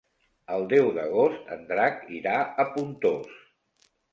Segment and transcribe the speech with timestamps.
[0.55, 3.41] El deu d'agost en Drac irà a Pontós.